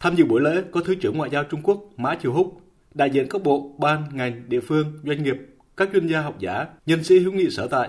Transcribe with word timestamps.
Tham 0.00 0.14
dự 0.16 0.24
buổi 0.24 0.40
lễ 0.40 0.62
có 0.72 0.80
Thứ 0.84 0.94
trưởng 0.94 1.16
Ngoại 1.16 1.30
giao 1.30 1.44
Trung 1.44 1.60
Quốc 1.62 1.84
Mã 1.96 2.14
Triều 2.22 2.32
Húc, 2.32 2.60
đại 2.94 3.10
diện 3.10 3.26
các 3.30 3.42
bộ, 3.42 3.74
ban, 3.78 4.04
ngành, 4.12 4.48
địa 4.48 4.60
phương, 4.60 4.98
doanh 5.04 5.22
nghiệp, 5.22 5.36
các 5.76 5.88
chuyên 5.92 6.06
gia 6.06 6.20
học 6.20 6.34
giả, 6.38 6.66
nhân 6.86 7.04
sĩ 7.04 7.18
hữu 7.18 7.32
nghị 7.32 7.50
sở 7.50 7.68
tại, 7.68 7.88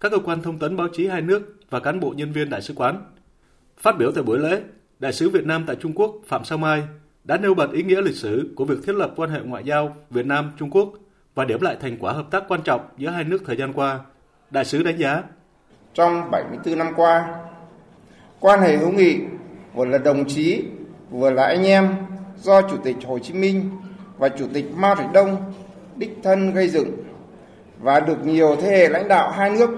các 0.00 0.12
cơ 0.12 0.18
quan 0.18 0.42
thông 0.42 0.58
tấn 0.58 0.76
báo 0.76 0.88
chí 0.92 1.06
hai 1.06 1.20
nước 1.20 1.56
và 1.70 1.80
cán 1.80 2.00
bộ 2.00 2.14
nhân 2.16 2.32
viên 2.32 2.50
đại 2.50 2.62
sứ 2.62 2.74
quán. 2.74 3.04
Phát 3.78 3.98
biểu 3.98 4.12
tại 4.12 4.24
buổi 4.24 4.38
lễ, 4.38 4.60
Đại 4.98 5.12
sứ 5.12 5.30
Việt 5.30 5.46
Nam 5.46 5.64
tại 5.66 5.76
Trung 5.76 5.92
Quốc 5.94 6.14
Phạm 6.26 6.44
Sao 6.44 6.58
Mai 6.58 6.82
đã 7.24 7.36
nêu 7.36 7.54
bật 7.54 7.72
ý 7.72 7.82
nghĩa 7.82 8.02
lịch 8.02 8.16
sử 8.16 8.52
của 8.56 8.64
việc 8.64 8.76
thiết 8.86 8.96
lập 8.96 9.12
quan 9.16 9.30
hệ 9.30 9.40
ngoại 9.40 9.64
giao 9.64 9.96
Việt 10.10 10.26
Nam 10.26 10.52
Trung 10.58 10.70
Quốc 10.70 10.92
và 11.34 11.44
điểm 11.44 11.60
lại 11.60 11.76
thành 11.80 11.96
quả 12.00 12.12
hợp 12.12 12.30
tác 12.30 12.44
quan 12.48 12.60
trọng 12.62 12.80
giữa 12.98 13.08
hai 13.08 13.24
nước 13.24 13.42
thời 13.46 13.56
gian 13.56 13.72
qua. 13.72 14.00
Đại 14.50 14.64
sứ 14.64 14.82
đánh 14.82 14.98
giá 14.98 15.22
trong 15.94 16.30
74 16.30 16.78
năm 16.78 16.92
qua, 16.96 17.34
quan 18.40 18.60
hệ 18.60 18.76
hữu 18.76 18.92
nghị 18.92 19.18
vừa 19.74 19.84
là 19.84 19.98
đồng 19.98 20.24
chí 20.28 20.64
vừa 21.10 21.30
là 21.30 21.44
anh 21.44 21.66
em 21.66 21.96
do 22.36 22.62
Chủ 22.62 22.76
tịch 22.84 22.96
Hồ 23.06 23.18
Chí 23.18 23.34
Minh 23.34 23.70
và 24.18 24.28
Chủ 24.28 24.46
tịch 24.52 24.66
Mao 24.76 24.96
Trạch 24.96 25.12
Đông 25.12 25.36
đích 25.96 26.18
thân 26.22 26.52
gây 26.54 26.68
dựng 26.68 26.90
và 27.78 28.00
được 28.00 28.26
nhiều 28.26 28.56
thế 28.56 28.68
hệ 28.68 28.88
lãnh 28.88 29.08
đạo 29.08 29.30
hai 29.30 29.50
nước 29.50 29.70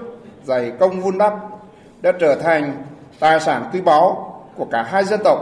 dày 0.43 0.71
công 0.79 1.01
vun 1.01 1.17
đắp 1.17 1.33
đã 2.01 2.11
trở 2.19 2.35
thành 2.35 2.83
tài 3.19 3.39
sản 3.39 3.69
quý 3.73 3.81
báu 3.81 4.33
của 4.55 4.65
cả 4.65 4.83
hai 4.83 5.03
dân 5.03 5.19
tộc. 5.23 5.39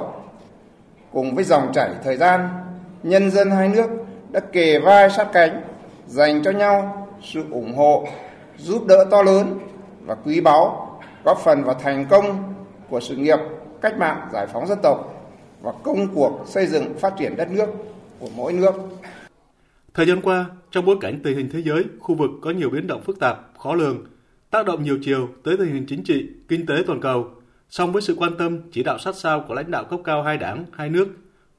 Cùng 1.12 1.36
với 1.36 1.44
dòng 1.44 1.74
chảy 1.74 1.90
thời 2.04 2.18
gian, 2.18 2.50
nhân 3.04 3.32
dân 3.32 3.52
hai 3.52 3.70
nước 3.70 3.90
đã 4.32 4.40
kề 4.40 4.80
vai 4.80 5.10
sát 5.10 5.28
cánh, 5.34 5.62
dành 6.08 6.44
cho 6.44 6.52
nhau 6.52 7.08
sự 7.24 7.44
ủng 7.52 7.76
hộ, 7.76 8.08
giúp 8.58 8.86
đỡ 8.88 9.06
to 9.12 9.24
lớn 9.24 9.60
và 10.02 10.16
quý 10.16 10.42
báu, 10.42 10.88
góp 11.24 11.40
phần 11.40 11.64
vào 11.64 11.76
thành 11.84 12.06
công 12.10 12.54
của 12.90 13.00
sự 13.00 13.16
nghiệp 13.16 13.40
cách 13.82 13.98
mạng 13.98 14.30
giải 14.34 14.48
phóng 14.48 14.68
dân 14.68 14.80
tộc 14.84 15.21
và 15.62 15.72
công 15.84 16.08
cuộc 16.16 16.44
xây 16.48 16.68
dựng 16.68 16.94
phát 17.00 17.14
triển 17.20 17.36
đất 17.36 17.52
nước 17.52 17.68
của 18.20 18.30
mỗi 18.36 18.54
nước. 18.54 18.72
Thời 19.94 20.06
gian 20.06 20.22
qua, 20.22 20.46
trong 20.72 20.86
bối 20.86 20.96
cảnh 21.02 21.20
tình 21.24 21.38
hình 21.38 21.50
thế 21.54 21.62
giới, 21.62 21.84
khu 22.00 22.16
vực 22.16 22.30
có 22.42 22.52
nhiều 22.52 22.70
biến 22.70 22.88
động 22.88 23.02
phức 23.04 23.20
tạp, 23.20 23.40
khó 23.58 23.76
lường, 23.76 24.06
tác 24.50 24.66
động 24.66 24.84
nhiều 24.84 24.98
chiều 25.02 25.30
tới 25.44 25.58
tình 25.58 25.74
hình 25.74 25.86
chính 25.88 26.04
trị, 26.04 26.30
kinh 26.48 26.66
tế 26.66 26.84
toàn 26.88 27.02
cầu, 27.02 27.32
song 27.70 27.92
với 27.92 28.02
sự 28.02 28.16
quan 28.18 28.38
tâm, 28.38 28.60
chỉ 28.72 28.84
đạo 28.84 28.98
sát 29.00 29.16
sao 29.16 29.46
của 29.48 29.54
lãnh 29.54 29.72
đạo 29.72 29.84
cấp 29.84 30.00
cao 30.04 30.24
hai 30.24 30.38
đảng, 30.38 30.66
hai 30.72 30.90
nước, 30.90 31.08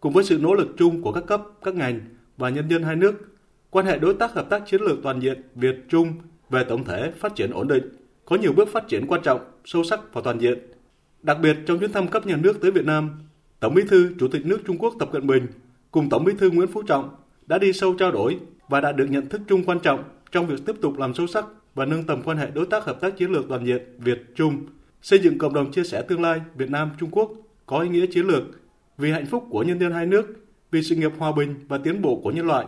cùng 0.00 0.12
với 0.12 0.24
sự 0.24 0.38
nỗ 0.38 0.54
lực 0.54 0.68
chung 0.78 1.02
của 1.02 1.12
các 1.12 1.24
cấp, 1.26 1.42
các 1.64 1.74
ngành 1.74 2.00
và 2.36 2.48
nhân 2.48 2.70
dân 2.70 2.82
hai 2.82 2.96
nước, 2.96 3.14
quan 3.70 3.86
hệ 3.86 3.98
đối 3.98 4.14
tác 4.14 4.32
hợp 4.32 4.50
tác 4.50 4.62
chiến 4.66 4.80
lược 4.80 4.98
toàn 5.02 5.22
diện 5.22 5.42
Việt 5.54 5.76
Trung 5.88 6.12
về 6.50 6.64
tổng 6.68 6.84
thể 6.84 7.12
phát 7.18 7.34
triển 7.34 7.50
ổn 7.50 7.68
định, 7.68 7.88
có 8.24 8.36
nhiều 8.36 8.52
bước 8.52 8.68
phát 8.72 8.88
triển 8.88 9.06
quan 9.08 9.22
trọng, 9.22 9.40
sâu 9.64 9.84
sắc 9.84 10.00
và 10.12 10.20
toàn 10.24 10.40
diện. 10.40 10.58
Đặc 11.22 11.38
biệt 11.42 11.56
trong 11.66 11.78
chuyến 11.78 11.92
thăm 11.92 12.08
cấp 12.08 12.26
nhà 12.26 12.36
nước 12.36 12.60
tới 12.60 12.70
Việt 12.70 12.84
Nam, 12.84 13.10
Tổng 13.62 13.74
Bí 13.74 13.82
thư 13.88 14.14
Chủ 14.18 14.28
tịch 14.28 14.46
nước 14.46 14.60
Trung 14.66 14.78
Quốc 14.78 14.94
Tập 14.98 15.08
Cận 15.12 15.26
Bình 15.26 15.46
cùng 15.90 16.08
Tổng 16.08 16.24
Bí 16.24 16.32
thư 16.38 16.50
Nguyễn 16.50 16.68
Phú 16.68 16.82
Trọng 16.82 17.10
đã 17.46 17.58
đi 17.58 17.72
sâu 17.72 17.94
trao 17.98 18.12
đổi 18.12 18.38
và 18.68 18.80
đã 18.80 18.92
được 18.92 19.06
nhận 19.10 19.28
thức 19.28 19.40
chung 19.48 19.64
quan 19.64 19.78
trọng 19.80 20.04
trong 20.32 20.46
việc 20.46 20.66
tiếp 20.66 20.72
tục 20.82 20.98
làm 20.98 21.14
sâu 21.14 21.26
sắc 21.26 21.44
và 21.74 21.84
nâng 21.84 22.04
tầm 22.04 22.22
quan 22.22 22.36
hệ 22.36 22.50
đối 22.54 22.66
tác 22.66 22.84
hợp 22.84 23.00
tác 23.00 23.16
chiến 23.16 23.30
lược 23.30 23.44
toàn 23.48 23.66
diện 23.66 23.82
Việt 23.98 24.22
Trung, 24.34 24.66
xây 25.02 25.18
dựng 25.18 25.38
cộng 25.38 25.54
đồng 25.54 25.72
chia 25.72 25.84
sẻ 25.84 26.02
tương 26.02 26.22
lai 26.22 26.40
Việt 26.54 26.70
Nam 26.70 26.90
Trung 27.00 27.10
Quốc 27.12 27.32
có 27.66 27.80
ý 27.80 27.88
nghĩa 27.88 28.06
chiến 28.06 28.26
lược 28.26 28.42
vì 28.98 29.10
hạnh 29.10 29.26
phúc 29.26 29.46
của 29.50 29.62
nhân 29.62 29.80
dân 29.80 29.92
hai 29.92 30.06
nước, 30.06 30.26
vì 30.70 30.82
sự 30.82 30.94
nghiệp 30.94 31.12
hòa 31.18 31.32
bình 31.32 31.54
và 31.68 31.78
tiến 31.78 32.02
bộ 32.02 32.20
của 32.24 32.30
nhân 32.30 32.46
loại. 32.46 32.66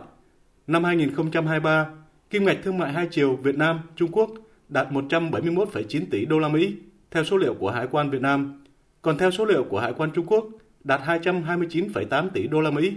Năm 0.67 0.83
2023, 0.83 1.89
kim 2.29 2.45
ngạch 2.45 2.57
thương 2.63 2.77
mại 2.77 2.93
hai 2.93 3.07
chiều 3.11 3.35
Việt 3.35 3.57
Nam 3.57 3.79
Trung 3.95 4.11
Quốc 4.11 4.29
đạt 4.69 4.91
171,9 4.91 6.01
tỷ 6.11 6.25
đô 6.25 6.39
la 6.39 6.47
Mỹ 6.47 6.75
theo 7.11 7.23
số 7.23 7.37
liệu 7.37 7.53
của 7.53 7.71
Hải 7.71 7.87
quan 7.87 8.09
Việt 8.09 8.21
Nam, 8.21 8.63
còn 9.01 9.17
theo 9.17 9.31
số 9.31 9.45
liệu 9.45 9.63
của 9.63 9.79
Hải 9.79 9.93
quan 9.93 10.11
Trung 10.11 10.25
Quốc 10.25 10.47
đạt 10.85 11.01
229,8 11.01 12.29
tỷ 12.29 12.47
đô 12.47 12.61
la 12.61 12.71
Mỹ. 12.71 12.93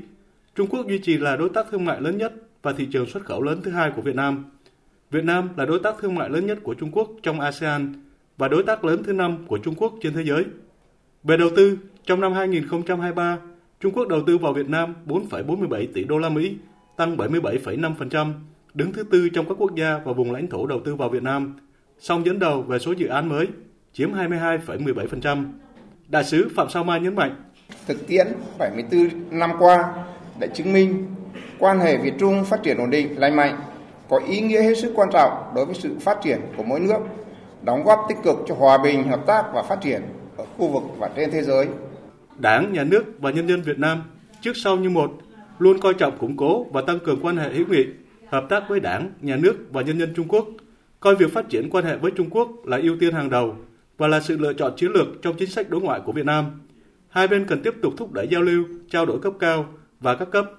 Trung 0.55 0.67
Quốc 0.71 0.89
duy 0.89 0.99
trì 0.99 1.19
là 1.19 1.37
đối 1.37 1.49
tác 1.49 1.67
thương 1.71 1.85
mại 1.85 2.01
lớn 2.01 2.19
nhất 2.19 2.33
và 2.63 2.73
thị 2.73 2.89
trường 2.93 3.07
xuất 3.07 3.25
khẩu 3.25 3.43
lớn 3.43 3.61
thứ 3.65 3.71
hai 3.71 3.91
của 3.97 4.03
Việt 4.03 4.15
Nam. 4.15 4.45
Việt 5.11 5.25
Nam 5.25 5.49
là 5.57 5.67
đối 5.67 5.79
tác 5.79 5.95
thương 6.01 6.15
mại 6.15 6.29
lớn 6.29 6.47
nhất 6.47 6.59
của 6.63 6.75
Trung 6.75 6.91
Quốc 6.93 7.11
trong 7.23 7.41
ASEAN 7.41 7.93
và 8.39 8.49
đối 8.49 8.63
tác 8.63 8.85
lớn 8.85 9.03
thứ 9.05 9.13
năm 9.13 9.39
của 9.47 9.59
Trung 9.59 9.75
Quốc 9.75 9.95
trên 10.03 10.15
thế 10.15 10.25
giới. 10.25 10.45
Về 11.25 11.37
đầu 11.37 11.51
tư, 11.57 11.79
trong 12.05 12.21
năm 12.21 12.33
2023, 12.33 13.39
Trung 13.81 13.93
Quốc 13.93 14.09
đầu 14.09 14.23
tư 14.27 14.39
vào 14.39 14.53
Việt 14.53 14.69
Nam 14.69 14.95
4,47 15.07 15.87
tỷ 15.95 16.05
đô 16.05 16.19
la 16.19 16.29
Mỹ, 16.29 16.57
tăng 16.97 17.17
77,5%, 17.17 18.33
đứng 18.75 18.93
thứ 18.93 19.05
tư 19.05 19.29
trong 19.29 19.49
các 19.49 19.55
quốc 19.59 19.75
gia 19.77 19.99
và 19.99 20.13
vùng 20.13 20.33
lãnh 20.33 20.47
thổ 20.47 20.67
đầu 20.67 20.81
tư 20.85 20.95
vào 20.95 21.09
Việt 21.09 21.23
Nam, 21.23 21.57
song 21.99 22.27
dẫn 22.27 22.39
đầu 22.39 22.63
về 22.63 22.79
số 22.79 22.93
dự 22.93 23.07
án 23.07 23.29
mới, 23.29 23.49
chiếm 23.93 24.13
22,17%. 24.13 25.45
Đại 26.09 26.25
sứ 26.25 26.49
Phạm 26.57 26.69
Sao 26.71 26.85
Mai 26.85 27.01
nhấn 27.01 27.15
mạnh, 27.15 27.37
Thực 27.89 28.07
tiễn 28.07 28.27
74 28.59 29.09
năm 29.31 29.53
qua 29.59 29.95
đã 30.41 30.47
chứng 30.47 30.73
minh 30.73 31.07
quan 31.59 31.81
hệ 31.81 31.99
Việt 31.99 32.13
Trung 32.19 32.45
phát 32.45 32.63
triển 32.63 32.79
ổn 32.79 32.91
định, 32.91 33.21
lành 33.21 33.37
mạnh, 33.37 33.61
có 34.09 34.21
ý 34.29 34.41
nghĩa 34.41 34.63
hết 34.63 34.79
sức 34.79 34.93
quan 34.95 35.09
trọng 35.13 35.33
đối 35.55 35.67
với 35.67 35.75
sự 35.75 35.97
phát 36.01 36.19
triển 36.23 36.41
của 36.57 36.63
mỗi 36.63 36.81
nước, 36.81 36.99
đóng 37.63 37.85
góp 37.85 38.07
tích 38.09 38.19
cực 38.25 38.37
cho 38.49 38.55
hòa 38.55 38.79
bình, 38.79 39.09
hợp 39.09 39.27
tác 39.27 39.45
và 39.55 39.63
phát 39.63 39.81
triển 39.81 40.03
ở 40.37 40.45
khu 40.59 40.69
vực 40.69 40.83
và 40.99 41.11
trên 41.17 41.31
thế 41.31 41.43
giới. 41.43 41.67
Đảng, 42.39 42.73
Nhà 42.73 42.85
nước 42.85 43.05
và 43.19 43.31
nhân 43.31 43.49
dân 43.49 43.63
Việt 43.63 43.79
Nam 43.79 44.03
trước 44.41 44.57
sau 44.57 44.77
như 44.77 44.91
một 44.91 45.13
luôn 45.59 45.79
coi 45.79 45.95
trọng 45.95 46.19
củng 46.19 46.37
cố 46.37 46.65
và 46.73 46.81
tăng 46.87 46.99
cường 46.99 47.21
quan 47.23 47.37
hệ 47.37 47.53
hữu 47.53 47.67
nghị, 47.67 47.85
hợp 48.29 48.45
tác 48.49 48.63
với 48.69 48.81
Đảng, 48.81 49.13
Nhà 49.21 49.37
nước 49.37 49.57
và 49.73 49.83
nhân 49.83 49.99
dân 49.99 50.13
Trung 50.17 50.29
Quốc, 50.29 50.47
coi 51.01 51.17
việc 51.17 51.33
phát 51.33 51.49
triển 51.49 51.71
quan 51.71 51.85
hệ 51.85 51.97
với 51.97 52.11
Trung 52.17 52.31
Quốc 52.31 52.49
là 52.65 52.79
ưu 52.83 52.97
tiên 53.01 53.15
hàng 53.15 53.31
đầu 53.31 53.57
và 53.99 54.09
là 54.09 54.21
sự 54.21 54.37
lựa 54.39 54.53
chọn 54.53 54.73
chiến 54.77 54.91
lược 54.93 55.07
trong 55.23 55.37
chính 55.39 55.51
sách 55.51 55.71
đối 55.71 55.81
ngoại 55.81 56.01
của 56.05 56.13
Việt 56.13 56.27
Nam. 56.27 56.45
Hai 57.09 57.29
bên 57.29 57.45
cần 57.45 57.61
tiếp 57.63 57.75
tục 57.83 57.95
thúc 57.97 58.13
đẩy 58.13 58.29
giao 58.31 58.43
lưu, 58.43 58.65
trao 58.91 59.07
đổi 59.07 59.21
cấp 59.21 59.33
cao 59.39 59.67
và 60.01 60.15
các 60.15 60.31
cấp, 60.31 60.53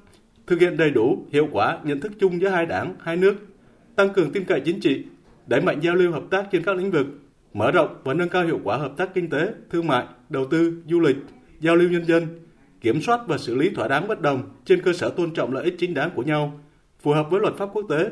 thực 0.48 0.60
hiện 0.60 0.78
đầy 0.78 0.92
đủ, 0.92 1.26
hiệu 1.32 1.48
quả 1.52 1.80
nhận 1.84 2.00
thức 2.00 2.12
chung 2.20 2.42
giữa 2.42 2.50
hai 2.50 2.66
đảng, 2.66 2.96
hai 3.00 3.16
nước, 3.16 3.36
tăng 3.96 4.14
cường 4.14 4.32
tin 4.32 4.46
cậy 4.46 4.62
chính 4.66 4.80
trị, 4.80 5.04
đẩy 5.48 5.62
mạnh 5.62 5.80
giao 5.82 5.96
lưu 5.96 6.12
hợp 6.12 6.24
tác 6.30 6.48
trên 6.52 6.64
các 6.64 6.76
lĩnh 6.76 6.92
vực, 6.92 7.06
mở 7.54 7.72
rộng 7.72 8.02
và 8.04 8.14
nâng 8.14 8.30
cao 8.30 8.46
hiệu 8.46 8.60
quả 8.64 8.78
hợp 8.78 8.92
tác 8.98 9.14
kinh 9.14 9.30
tế, 9.30 9.54
thương 9.70 9.88
mại, 9.88 10.06
đầu 10.30 10.46
tư, 10.46 10.74
du 10.90 11.00
lịch, 11.00 11.16
giao 11.60 11.76
lưu 11.76 11.90
nhân 11.90 12.06
dân, 12.06 12.28
kiểm 12.82 13.02
soát 13.02 13.20
và 13.28 13.38
xử 13.38 13.56
lý 13.56 13.70
thỏa 13.70 13.88
đáng 13.88 14.08
bất 14.08 14.22
đồng 14.22 14.42
trên 14.66 14.82
cơ 14.82 14.94
sở 14.94 15.10
tôn 15.10 15.34
trọng 15.34 15.54
lợi 15.54 15.64
ích 15.64 15.76
chính 15.80 15.94
đáng 15.94 16.10
của 16.16 16.24
nhau, 16.24 16.60
phù 17.00 17.12
hợp 17.12 17.28
với 17.32 17.42
luật 17.42 17.56
pháp 17.56 17.70
quốc 17.74 17.86
tế, 17.90 18.10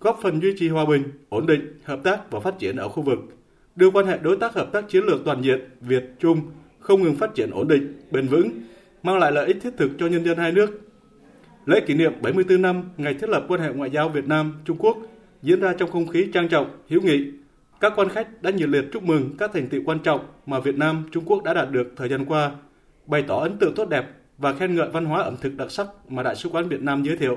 góp 0.00 0.18
phần 0.22 0.42
duy 0.42 0.54
trì 0.58 0.68
hòa 0.68 0.84
bình, 0.84 1.02
ổn 1.28 1.46
định, 1.46 1.78
hợp 1.84 2.00
tác 2.04 2.30
và 2.30 2.40
phát 2.40 2.58
triển 2.58 2.76
ở 2.76 2.88
khu 2.88 3.02
vực, 3.02 3.18
đưa 3.76 3.90
quan 3.90 4.06
hệ 4.06 4.18
đối 4.22 4.36
tác 4.36 4.54
hợp 4.54 4.72
tác 4.72 4.88
chiến 4.88 5.04
lược 5.04 5.24
toàn 5.24 5.42
diện 5.42 5.60
Việt 5.80 6.04
Trung 6.18 6.40
không 6.88 7.02
ngừng 7.02 7.16
phát 7.16 7.34
triển 7.34 7.50
ổn 7.50 7.68
định, 7.68 8.00
bền 8.10 8.28
vững, 8.28 8.50
mang 9.02 9.18
lại 9.18 9.32
lợi 9.32 9.46
ích 9.46 9.56
thiết 9.62 9.70
thực 9.76 9.90
cho 9.98 10.06
nhân 10.06 10.24
dân 10.24 10.38
hai 10.38 10.52
nước. 10.52 10.80
Lễ 11.66 11.80
kỷ 11.86 11.94
niệm 11.94 12.12
74 12.22 12.62
năm 12.62 12.82
ngày 12.96 13.14
thiết 13.14 13.30
lập 13.30 13.44
quan 13.48 13.60
hệ 13.60 13.72
ngoại 13.72 13.90
giao 13.90 14.08
Việt 14.08 14.26
Nam 14.26 14.54
Trung 14.64 14.76
Quốc 14.80 14.96
diễn 15.42 15.60
ra 15.60 15.72
trong 15.78 15.90
không 15.90 16.06
khí 16.06 16.28
trang 16.32 16.48
trọng, 16.48 16.70
hiếu 16.86 17.00
nghị. 17.00 17.32
Các 17.80 17.92
quan 17.96 18.08
khách 18.08 18.42
đã 18.42 18.50
nhiệt 18.50 18.68
liệt 18.68 18.84
chúc 18.92 19.02
mừng 19.02 19.36
các 19.38 19.50
thành 19.54 19.68
tựu 19.68 19.82
quan 19.86 19.98
trọng 19.98 20.20
mà 20.46 20.60
Việt 20.60 20.78
Nam 20.78 21.08
Trung 21.12 21.24
Quốc 21.26 21.42
đã 21.42 21.54
đạt 21.54 21.70
được 21.70 21.92
thời 21.96 22.08
gian 22.08 22.24
qua, 22.24 22.52
bày 23.06 23.24
tỏ 23.28 23.36
ấn 23.36 23.58
tượng 23.58 23.74
tốt 23.74 23.88
đẹp 23.88 24.06
và 24.38 24.54
khen 24.54 24.74
ngợi 24.74 24.88
văn 24.88 25.04
hóa 25.04 25.22
ẩm 25.22 25.36
thực 25.40 25.56
đặc 25.56 25.70
sắc 25.70 25.86
mà 26.08 26.22
Đại 26.22 26.36
sứ 26.36 26.48
quán 26.48 26.68
Việt 26.68 26.82
Nam 26.82 27.02
giới 27.02 27.16
thiệu. 27.16 27.36